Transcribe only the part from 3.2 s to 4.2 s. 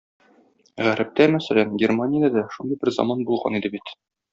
булган иде бит!